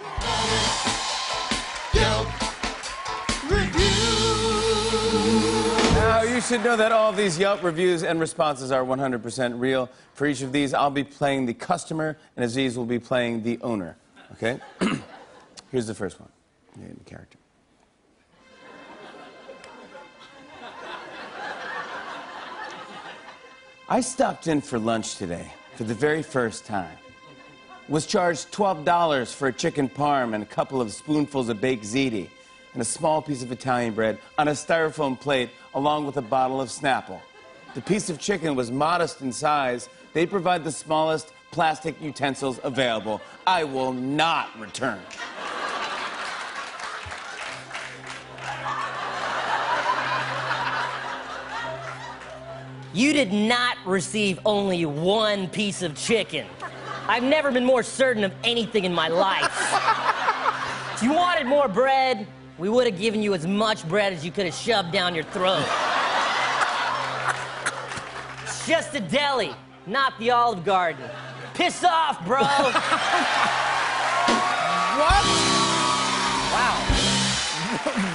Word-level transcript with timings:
Now, 0.00 0.06
you 6.22 6.40
should 6.40 6.62
know 6.62 6.76
that 6.76 6.92
all 6.92 7.12
these 7.12 7.36
Yelp 7.36 7.64
reviews 7.64 8.04
and 8.04 8.20
responses 8.20 8.70
are 8.70 8.84
100% 8.84 9.58
real. 9.58 9.90
For 10.14 10.26
each 10.26 10.42
of 10.42 10.52
these, 10.52 10.72
I'll 10.72 10.90
be 10.90 11.02
playing 11.02 11.46
the 11.46 11.54
customer, 11.54 12.16
and 12.36 12.44
Aziz 12.44 12.76
will 12.76 12.86
be 12.86 13.00
playing 13.00 13.42
the 13.42 13.58
owner. 13.60 13.96
Okay? 14.32 14.60
Here's 15.72 15.88
the 15.88 15.94
first 15.94 16.20
one. 16.20 16.30
Yeah, 16.80 16.88
the 16.96 17.04
character. 17.04 17.38
I 23.88 24.00
stopped 24.00 24.46
in 24.46 24.60
for 24.60 24.78
lunch 24.78 25.16
today 25.16 25.50
for 25.74 25.82
the 25.82 25.94
very 25.94 26.22
first 26.22 26.66
time. 26.66 26.98
Was 27.88 28.04
charged 28.04 28.52
$12 28.52 29.34
for 29.34 29.48
a 29.48 29.52
chicken 29.52 29.88
parm 29.88 30.34
and 30.34 30.42
a 30.42 30.46
couple 30.46 30.82
of 30.82 30.92
spoonfuls 30.92 31.48
of 31.48 31.58
baked 31.58 31.84
ziti 31.84 32.28
and 32.74 32.82
a 32.82 32.84
small 32.84 33.22
piece 33.22 33.42
of 33.42 33.50
Italian 33.50 33.94
bread 33.94 34.18
on 34.36 34.48
a 34.48 34.50
styrofoam 34.50 35.18
plate 35.18 35.48
along 35.74 36.04
with 36.04 36.18
a 36.18 36.22
bottle 36.22 36.60
of 36.60 36.68
Snapple. 36.68 37.18
The 37.74 37.80
piece 37.80 38.10
of 38.10 38.18
chicken 38.18 38.54
was 38.54 38.70
modest 38.70 39.22
in 39.22 39.32
size. 39.32 39.88
They 40.12 40.26
provide 40.26 40.64
the 40.64 40.72
smallest 40.72 41.32
plastic 41.50 41.98
utensils 42.02 42.60
available. 42.62 43.22
I 43.46 43.64
will 43.64 43.94
not 43.94 44.50
return. 44.60 45.00
You 52.92 53.14
did 53.14 53.32
not 53.32 53.78
receive 53.86 54.40
only 54.44 54.84
one 54.84 55.48
piece 55.48 55.80
of 55.80 55.96
chicken. 55.96 56.46
I've 57.08 57.22
never 57.22 57.50
been 57.50 57.64
more 57.64 57.82
certain 57.82 58.22
of 58.22 58.32
anything 58.44 58.84
in 58.84 58.92
my 58.92 59.08
life. 59.08 59.50
if 60.94 61.02
you 61.02 61.14
wanted 61.14 61.46
more 61.46 61.66
bread, 61.66 62.26
we 62.58 62.68
would 62.68 62.86
have 62.86 62.98
given 62.98 63.22
you 63.22 63.32
as 63.32 63.46
much 63.46 63.88
bread 63.88 64.12
as 64.12 64.26
you 64.26 64.30
could 64.30 64.44
have 64.44 64.54
shoved 64.54 64.92
down 64.92 65.14
your 65.14 65.24
throat. 65.24 65.64
it's 68.42 68.66
just 68.66 68.94
a 68.94 69.00
deli, 69.00 69.56
not 69.86 70.18
the 70.18 70.30
Olive 70.30 70.66
Garden. 70.66 71.08
Piss 71.54 71.82
off, 71.82 72.22
bro. 72.26 72.42
What? 74.98 75.24
wow. 76.52 76.84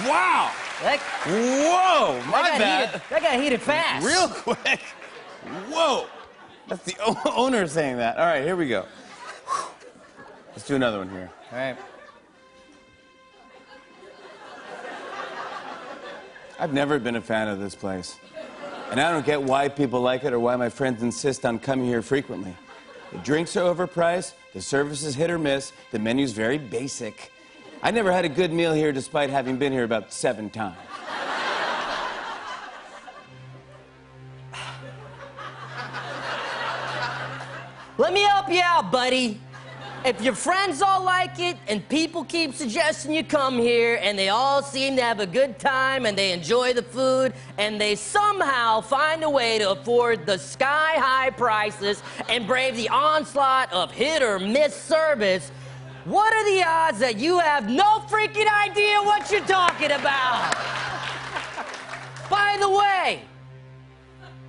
Wow! 0.08 0.52
That, 0.82 1.00
Whoa! 1.26 2.30
My 2.30 2.42
that 2.42 2.58
bad. 2.58 2.88
heated, 2.88 3.02
that 3.10 3.22
got 3.22 3.40
heated 3.40 3.60
fast. 3.60 4.06
Real 4.06 4.28
quick. 4.28 4.80
Whoa! 5.68 6.06
That's 6.68 6.84
the 6.84 6.96
owner 7.34 7.66
saying 7.66 7.96
that. 7.96 8.18
All 8.18 8.26
right, 8.26 8.42
here 8.42 8.56
we 8.56 8.68
go. 8.68 8.86
Let's 10.50 10.66
do 10.66 10.76
another 10.76 10.98
one 10.98 11.10
here. 11.10 11.30
All 11.52 11.58
right. 11.58 11.76
I've 16.60 16.72
never 16.72 16.98
been 16.98 17.16
a 17.16 17.20
fan 17.20 17.48
of 17.48 17.60
this 17.60 17.74
place. 17.74 18.16
And 18.90 19.00
I 19.00 19.12
don't 19.12 19.24
get 19.24 19.42
why 19.42 19.68
people 19.68 20.00
like 20.00 20.24
it 20.24 20.32
or 20.32 20.40
why 20.40 20.56
my 20.56 20.68
friends 20.68 21.02
insist 21.02 21.46
on 21.46 21.58
coming 21.58 21.86
here 21.86 22.02
frequently. 22.02 22.56
The 23.12 23.18
drinks 23.18 23.56
are 23.56 23.74
overpriced, 23.74 24.34
the 24.52 24.60
service 24.60 25.02
is 25.04 25.14
hit 25.14 25.30
or 25.30 25.38
miss, 25.38 25.72
the 25.92 25.98
menu's 25.98 26.32
very 26.32 26.58
basic. 26.58 27.30
I 27.82 27.90
never 27.90 28.12
had 28.12 28.24
a 28.24 28.28
good 28.28 28.52
meal 28.52 28.74
here 28.74 28.92
despite 28.92 29.30
having 29.30 29.56
been 29.56 29.72
here 29.72 29.84
about 29.84 30.12
seven 30.12 30.50
times. 30.50 30.76
Let 37.98 38.12
me 38.12 38.20
help 38.20 38.48
you 38.48 38.60
out, 38.62 38.92
buddy. 38.92 39.40
If 40.04 40.22
your 40.22 40.36
friends 40.36 40.80
all 40.80 41.02
like 41.02 41.40
it 41.40 41.56
and 41.66 41.86
people 41.88 42.22
keep 42.22 42.54
suggesting 42.54 43.12
you 43.12 43.24
come 43.24 43.58
here 43.58 43.98
and 44.00 44.16
they 44.16 44.28
all 44.28 44.62
seem 44.62 44.94
to 44.94 45.02
have 45.02 45.18
a 45.18 45.26
good 45.26 45.58
time 45.58 46.06
and 46.06 46.16
they 46.16 46.30
enjoy 46.30 46.72
the 46.74 46.82
food 46.84 47.32
and 47.58 47.80
they 47.80 47.96
somehow 47.96 48.80
find 48.80 49.24
a 49.24 49.28
way 49.28 49.58
to 49.58 49.72
afford 49.72 50.26
the 50.26 50.38
sky 50.38 50.94
high 50.96 51.30
prices 51.30 52.00
and 52.28 52.46
brave 52.46 52.76
the 52.76 52.88
onslaught 52.88 53.72
of 53.72 53.90
hit 53.90 54.22
or 54.22 54.38
miss 54.38 54.80
service, 54.80 55.50
what 56.04 56.32
are 56.32 56.54
the 56.54 56.62
odds 56.64 57.00
that 57.00 57.18
you 57.18 57.40
have 57.40 57.68
no 57.68 57.98
freaking 58.06 58.46
idea 58.62 59.02
what 59.02 59.28
you're 59.32 59.40
talking 59.40 59.90
about? 59.90 60.54
By 62.30 62.56
the 62.60 62.70
way, 62.70 63.22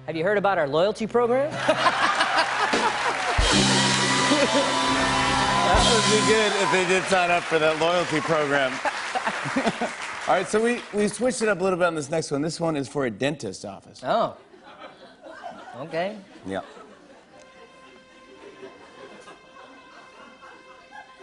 have 0.05 0.15
you 0.15 0.23
heard 0.23 0.37
about 0.37 0.59
our 0.59 0.67
loyalty 0.67 1.07
program? 1.07 1.51
be 6.09 6.25
good 6.25 6.51
if 6.55 6.71
they 6.71 6.87
did 6.87 7.03
sign 7.03 7.29
up 7.29 7.43
for 7.43 7.59
that 7.59 7.79
loyalty 7.79 8.19
program. 8.21 8.71
All 10.27 10.35
right, 10.35 10.47
so 10.47 10.59
we, 10.59 10.81
we 10.91 11.07
switched 11.07 11.43
it 11.43 11.49
up 11.49 11.61
a 11.61 11.63
little 11.63 11.77
bit 11.77 11.85
on 11.85 11.93
this 11.93 12.09
next 12.09 12.31
one. 12.31 12.41
This 12.41 12.59
one 12.59 12.75
is 12.75 12.87
for 12.87 13.05
a 13.05 13.11
dentist 13.11 13.63
office. 13.63 14.01
Oh. 14.03 14.35
Okay. 15.81 16.17
Yeah. 16.47 16.61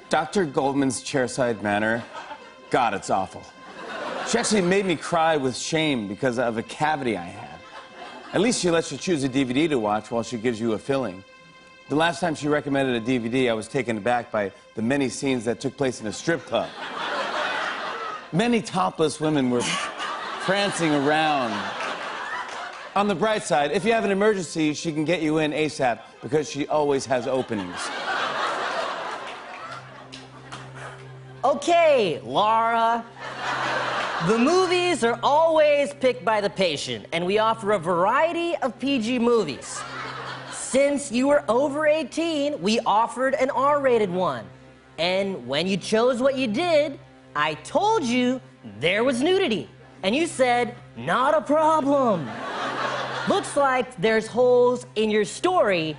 Dr. 0.08 0.44
Goldman's 0.46 1.02
chairside 1.02 1.62
manner, 1.62 2.04
God, 2.70 2.94
it's 2.94 3.10
awful. 3.10 3.42
She 4.28 4.38
actually 4.38 4.60
made 4.62 4.86
me 4.86 4.94
cry 4.94 5.36
with 5.36 5.56
shame 5.56 6.06
because 6.06 6.38
of 6.38 6.58
a 6.58 6.62
cavity 6.62 7.16
I 7.16 7.24
had. 7.24 7.60
At 8.32 8.40
least 8.40 8.60
she 8.60 8.70
lets 8.70 8.92
you 8.92 8.98
choose 8.98 9.24
a 9.24 9.28
DVD 9.28 9.68
to 9.68 9.80
watch 9.80 10.12
while 10.12 10.22
she 10.22 10.36
gives 10.36 10.60
you 10.60 10.74
a 10.74 10.78
filling. 10.78 11.24
The 11.88 11.94
last 11.94 12.18
time 12.18 12.34
she 12.34 12.48
recommended 12.48 13.00
a 13.00 13.06
DVD, 13.06 13.48
I 13.48 13.54
was 13.54 13.68
taken 13.68 13.96
aback 13.96 14.32
by 14.32 14.50
the 14.74 14.82
many 14.82 15.08
scenes 15.08 15.44
that 15.44 15.60
took 15.60 15.76
place 15.76 16.00
in 16.00 16.08
a 16.08 16.12
strip 16.12 16.44
club. 16.44 16.68
Many 18.32 18.60
topless 18.60 19.20
women 19.20 19.50
were 19.50 19.62
prancing 20.40 20.92
around. 20.92 21.52
On 22.96 23.06
the 23.06 23.14
bright 23.14 23.44
side, 23.44 23.70
if 23.70 23.84
you 23.84 23.92
have 23.92 24.04
an 24.04 24.10
emergency, 24.10 24.74
she 24.74 24.92
can 24.92 25.04
get 25.04 25.22
you 25.22 25.38
in 25.38 25.52
ASAP 25.52 26.00
because 26.22 26.50
she 26.50 26.66
always 26.66 27.06
has 27.06 27.28
openings. 27.28 27.88
Okay, 31.44 32.20
Laura. 32.24 33.04
The 34.26 34.38
movies 34.38 35.04
are 35.04 35.20
always 35.22 35.94
picked 35.94 36.24
by 36.24 36.40
the 36.40 36.50
patient, 36.50 37.06
and 37.12 37.24
we 37.24 37.38
offer 37.38 37.72
a 37.72 37.78
variety 37.78 38.56
of 38.56 38.76
PG 38.80 39.20
movies. 39.20 39.80
Since 40.70 41.12
you 41.12 41.28
were 41.28 41.44
over 41.48 41.86
18, 41.86 42.60
we 42.60 42.80
offered 42.80 43.34
an 43.34 43.50
R 43.50 43.80
rated 43.80 44.10
one. 44.10 44.44
And 44.98 45.46
when 45.46 45.68
you 45.68 45.76
chose 45.76 46.20
what 46.20 46.36
you 46.36 46.48
did, 46.48 46.98
I 47.36 47.54
told 47.54 48.02
you 48.02 48.40
there 48.80 49.04
was 49.04 49.22
nudity. 49.22 49.70
And 50.02 50.14
you 50.14 50.26
said, 50.26 50.74
not 50.96 51.34
a 51.34 51.40
problem. 51.40 52.28
Looks 53.28 53.56
like 53.56 53.96
there's 53.96 54.26
holes 54.26 54.86
in 54.96 55.08
your 55.08 55.24
story 55.24 55.96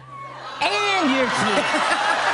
and 0.62 1.16
your 1.16 1.28
teeth. 1.28 2.24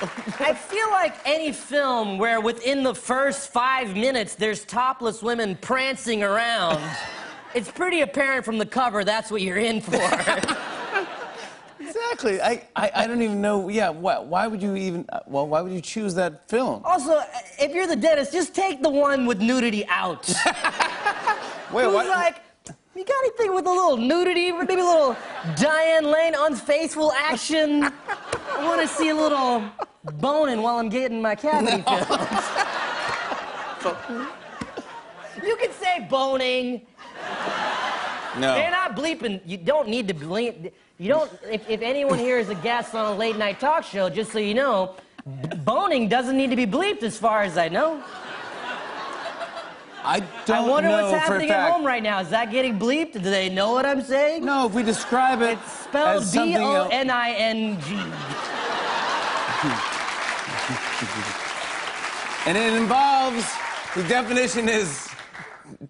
I 0.00 0.54
feel 0.54 0.88
like 0.90 1.16
any 1.24 1.52
film 1.52 2.18
where 2.18 2.40
within 2.40 2.82
the 2.82 2.94
first 2.94 3.52
five 3.52 3.94
minutes 3.96 4.34
there's 4.36 4.64
topless 4.64 5.22
women 5.22 5.56
prancing 5.60 6.22
around, 6.22 6.80
it's 7.54 7.70
pretty 7.70 8.02
apparent 8.02 8.44
from 8.44 8.58
the 8.58 8.66
cover 8.66 9.04
that's 9.04 9.30
what 9.30 9.42
you're 9.42 9.58
in 9.58 9.80
for. 9.80 9.98
Exactly. 11.80 12.40
I, 12.40 12.66
I, 12.76 12.90
I 12.94 13.06
don't 13.06 13.22
even 13.22 13.40
know. 13.40 13.68
Yeah, 13.68 13.88
why, 13.88 14.18
why 14.18 14.46
would 14.46 14.62
you 14.62 14.76
even, 14.76 15.06
uh, 15.08 15.20
well, 15.26 15.46
why 15.46 15.62
would 15.62 15.72
you 15.72 15.80
choose 15.80 16.14
that 16.14 16.48
film? 16.48 16.82
also, 16.84 17.22
if 17.58 17.74
you're 17.74 17.86
the 17.86 17.96
dentist, 17.96 18.32
just 18.32 18.54
take 18.54 18.82
the 18.82 18.90
one 18.90 19.24
with 19.24 19.40
nudity 19.40 19.86
out. 19.88 20.26
Wait, 21.72 21.84
Who's 21.84 21.94
what? 21.94 22.08
like, 22.08 22.42
you 22.94 23.04
got 23.04 23.16
anything 23.24 23.54
with 23.54 23.66
a 23.66 23.70
little 23.70 23.96
nudity, 23.96 24.52
maybe 24.52 24.74
a 24.74 24.84
little 24.84 25.16
Diane 25.56 26.04
Lane 26.10 26.34
unfaithful 26.36 27.12
action? 27.12 27.84
I 27.84 28.64
want 28.64 28.82
to 28.82 28.88
see 28.88 29.08
a 29.10 29.14
little 29.14 29.64
boning 30.04 30.62
while 30.62 30.78
I'm 30.78 30.88
getting 30.88 31.20
my 31.20 31.34
cavity 31.34 31.82
filled. 31.82 32.08
you 35.44 35.56
can 35.56 35.72
say 35.72 36.06
boning. 36.10 36.86
no. 38.38 38.54
They're 38.54 38.70
not 38.70 38.96
bleeping. 38.96 39.40
You 39.46 39.56
don't 39.56 39.88
need 39.88 40.08
to 40.08 40.14
bleep. 40.14 40.72
You 40.98 41.08
don't. 41.08 41.30
If, 41.50 41.68
if 41.68 41.82
anyone 41.82 42.18
here 42.18 42.38
is 42.38 42.48
a 42.48 42.54
guest 42.56 42.94
on 42.94 43.12
a 43.12 43.16
late 43.16 43.36
night 43.36 43.60
talk 43.60 43.84
show, 43.84 44.08
just 44.10 44.32
so 44.32 44.38
you 44.38 44.54
know, 44.54 44.96
boning 45.64 46.08
doesn't 46.08 46.36
need 46.36 46.50
to 46.50 46.56
be 46.56 46.66
bleeped, 46.66 47.02
as 47.02 47.16
far 47.16 47.42
as 47.42 47.56
I 47.56 47.68
know. 47.68 48.02
I 50.04 50.16
I 50.16 50.20
don't 50.46 50.68
wonder 50.70 50.88
know 50.88 51.10
what's 51.10 51.24
happening 51.24 51.50
at 51.50 51.70
home 51.70 51.84
right 51.84 52.02
now. 52.02 52.20
Is 52.20 52.30
that 52.30 52.50
getting 52.50 52.78
bleeped? 52.78 53.12
Do 53.12 53.18
they 53.18 53.48
know 53.48 53.72
what 53.72 53.84
I'm 53.84 54.02
saying? 54.02 54.44
No, 54.44 54.66
if 54.66 54.72
we 54.72 54.82
describe 54.82 55.42
it 55.42 55.58
It's 55.58 55.72
spelled 55.84 56.24
B 56.32 56.56
O. 56.56 56.88
N 56.90 57.10
I 57.10 57.32
N 57.32 57.80
G. 57.82 57.96
And 62.46 62.56
it 62.56 62.72
involves, 62.74 63.44
the 63.96 64.04
definition 64.04 64.68
is 64.68 65.08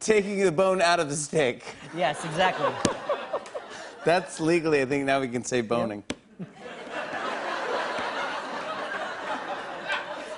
taking 0.00 0.38
the 0.40 0.52
bone 0.52 0.80
out 0.80 1.00
of 1.00 1.10
the 1.10 1.16
steak. 1.16 1.64
Yes, 1.94 2.24
exactly. 2.24 2.72
That's 4.04 4.40
legally, 4.40 4.80
I 4.80 4.86
think 4.86 5.04
now 5.04 5.20
we 5.20 5.28
can 5.28 5.44
say 5.44 5.60
boning. 5.60 6.02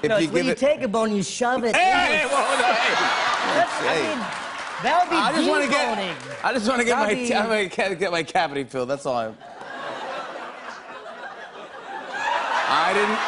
If 0.03 0.09
no, 0.09 0.17
you 0.17 0.31
when 0.31 0.47
you 0.47 0.53
it. 0.53 0.59
take 0.59 0.81
a 0.83 0.89
bone, 0.89 1.15
you 1.15 1.23
shove 1.23 1.63
it. 1.63 1.77
Hey, 1.77 1.91
in 1.91 2.21
hey, 2.21 2.27
whoa, 2.27 2.41
no, 2.59 2.73
hey. 2.73 2.95
That's- 3.55 3.81
I 3.83 3.95
mean, 4.09 4.19
that 4.83 5.03
would 5.03 5.11
be 5.11 5.17
I 5.17 5.33
just 5.33 5.49
want 5.49 5.65
to 5.65 5.71
get. 5.71 6.45
I 6.45 6.53
just 6.55 6.69
want 6.69 6.81
to 6.81 6.85
get 6.87 6.99
my, 6.99 7.37
I 7.37 7.47
wanna 7.47 7.67
get, 7.67 7.99
get 7.99 8.11
my 8.11 8.23
cavity 8.23 8.65
filled. 8.65 8.89
That's 8.89 9.05
all. 9.05 9.17
I. 9.17 9.33
I 12.73 12.95
didn't. 12.95 13.19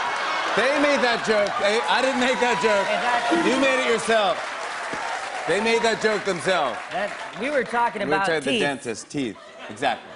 They 0.55 0.71
made 0.81 1.03
that 1.03 1.25
joke. 1.27 1.50
They, 1.61 1.81
I 1.89 2.00
didn't 2.00 2.21
make 2.21 2.39
that 2.39 2.62
joke. 2.62 2.87
Exactly. 2.87 3.50
You 3.50 3.59
made 3.59 3.83
it 3.83 3.91
yourself. 3.91 4.39
They 5.49 5.61
made 5.61 5.83
that 5.83 6.00
joke 6.00 6.25
themselves. 6.25 6.79
That, 6.93 7.11
we 7.41 7.50
were 7.50 7.65
talking 7.65 8.03
We 8.03 8.09
about 8.09 8.27
to 8.27 8.35
the 8.35 8.41
teeth. 8.53 8.61
dentist. 8.61 9.11
Teeth. 9.11 9.37
Exactly. 9.69 10.09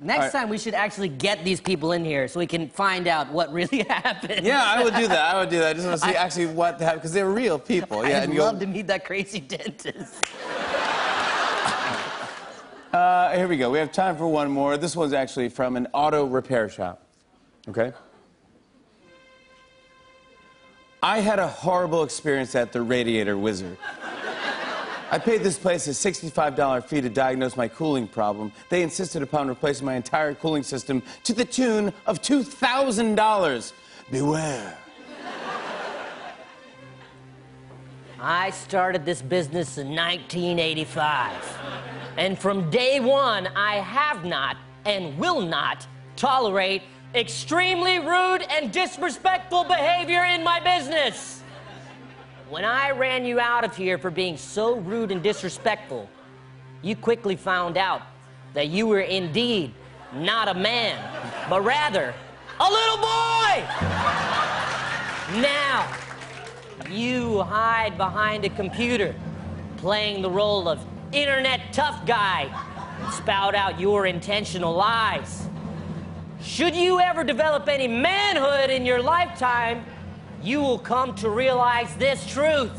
Next 0.00 0.20
right. 0.20 0.32
time 0.32 0.48
we 0.48 0.58
should 0.58 0.74
actually 0.74 1.08
get 1.08 1.44
these 1.44 1.60
people 1.60 1.92
in 1.92 2.04
here 2.04 2.28
so 2.28 2.38
we 2.38 2.46
can 2.46 2.68
find 2.68 3.06
out 3.06 3.30
what 3.30 3.52
really 3.52 3.82
happened. 3.88 4.44
Yeah, 4.44 4.62
I 4.62 4.82
would 4.82 4.94
do 4.94 5.06
that. 5.06 5.34
I 5.34 5.38
would 5.38 5.48
do 5.48 5.58
that. 5.60 5.68
I 5.68 5.72
just 5.74 5.86
want 5.86 6.00
to 6.00 6.06
see 6.06 6.14
actually 6.14 6.46
what 6.46 6.80
happened 6.80 7.00
because 7.02 7.12
they're 7.12 7.30
real 7.30 7.58
people. 7.58 8.06
Yeah, 8.06 8.18
I'd 8.18 8.24
and 8.24 8.32
you 8.32 8.40
go, 8.40 8.46
love 8.46 8.58
to 8.60 8.66
meet 8.66 8.88
that 8.88 9.04
crazy 9.04 9.40
dentist. 9.40 10.24
Uh, 12.92 13.36
here 13.36 13.46
we 13.48 13.56
go. 13.56 13.70
We 13.70 13.78
have 13.78 13.92
time 13.92 14.16
for 14.16 14.26
one 14.26 14.50
more. 14.50 14.76
This 14.76 14.96
one's 14.96 15.12
actually 15.12 15.48
from 15.48 15.76
an 15.76 15.86
auto 15.92 16.24
repair 16.24 16.68
shop. 16.68 17.02
Okay? 17.68 17.92
I 21.06 21.20
had 21.20 21.38
a 21.38 21.46
horrible 21.46 22.02
experience 22.02 22.56
at 22.56 22.72
the 22.72 22.82
Radiator 22.82 23.38
Wizard. 23.38 23.78
I 25.12 25.20
paid 25.20 25.44
this 25.44 25.56
place 25.56 25.86
a 25.86 25.90
$65 25.90 26.84
fee 26.84 27.00
to 27.00 27.08
diagnose 27.08 27.56
my 27.56 27.68
cooling 27.68 28.08
problem. 28.08 28.50
They 28.70 28.82
insisted 28.82 29.22
upon 29.22 29.46
replacing 29.46 29.86
my 29.86 29.94
entire 29.94 30.34
cooling 30.34 30.64
system 30.64 31.04
to 31.22 31.32
the 31.32 31.44
tune 31.44 31.92
of 32.06 32.20
$2,000. 32.22 33.72
Beware. 34.10 34.78
I 38.18 38.50
started 38.50 39.04
this 39.04 39.22
business 39.22 39.78
in 39.78 39.94
1985. 39.94 41.58
And 42.16 42.36
from 42.36 42.68
day 42.68 42.98
one, 42.98 43.46
I 43.54 43.76
have 43.76 44.24
not 44.24 44.56
and 44.84 45.16
will 45.16 45.40
not 45.40 45.86
tolerate 46.16 46.82
extremely 47.16 47.98
rude 47.98 48.42
and 48.50 48.72
disrespectful 48.72 49.64
behavior 49.64 50.24
in 50.24 50.44
my 50.44 50.60
business. 50.60 51.42
When 52.48 52.64
I 52.64 52.90
ran 52.90 53.24
you 53.24 53.40
out 53.40 53.64
of 53.64 53.76
here 53.76 53.98
for 53.98 54.10
being 54.10 54.36
so 54.36 54.76
rude 54.76 55.10
and 55.10 55.22
disrespectful, 55.22 56.08
you 56.82 56.94
quickly 56.94 57.36
found 57.36 57.76
out 57.76 58.02
that 58.54 58.68
you 58.68 58.86
were 58.86 59.00
indeed 59.00 59.74
not 60.14 60.48
a 60.48 60.54
man, 60.54 60.96
but 61.50 61.62
rather 61.62 62.14
a 62.60 62.70
little 62.70 62.96
boy. 62.96 63.64
Now, 65.40 65.92
you 66.90 67.42
hide 67.42 67.96
behind 67.96 68.44
a 68.44 68.48
computer, 68.48 69.14
playing 69.78 70.22
the 70.22 70.30
role 70.30 70.68
of 70.68 70.84
internet 71.12 71.72
tough 71.72 72.06
guy, 72.06 72.48
spout 73.10 73.54
out 73.54 73.80
your 73.80 74.06
intentional 74.06 74.72
lies. 74.72 75.48
Should 76.42 76.76
you 76.76 77.00
ever 77.00 77.24
develop 77.24 77.68
any 77.68 77.88
manhood 77.88 78.70
in 78.70 78.84
your 78.84 79.02
lifetime, 79.02 79.84
you 80.42 80.60
will 80.60 80.78
come 80.78 81.14
to 81.16 81.30
realize 81.30 81.94
this 81.96 82.26
truth. 82.26 82.72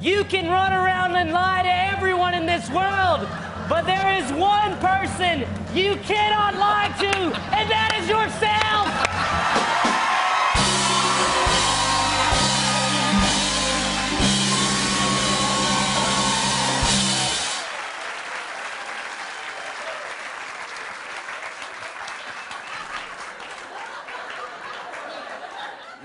You 0.00 0.24
can 0.24 0.48
run 0.48 0.72
around 0.72 1.14
and 1.16 1.30
lie 1.30 1.62
to 1.62 1.96
everyone 1.96 2.34
in 2.34 2.46
this 2.46 2.68
world, 2.70 3.28
but 3.68 3.86
there 3.86 4.16
is 4.16 4.30
one 4.32 4.76
person 4.78 5.46
you 5.74 5.96
cannot 5.96 6.56
lie 6.56 6.94
to, 6.98 7.16
and 7.56 7.70
that 7.70 7.98
is 8.00 8.08
yourself. 8.08 8.55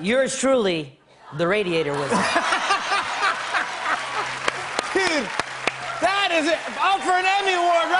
Yours 0.01 0.35
truly, 0.35 0.97
the 1.37 1.47
radiator 1.47 1.91
wizard. 1.91 2.09
Dude, 2.09 2.17
that 6.01 6.33
is 6.33 6.49
it. 6.49 6.57
Up 6.81 6.97
for 7.05 7.13
an 7.13 7.29
Emmy 7.29 7.53
Award 7.53 7.90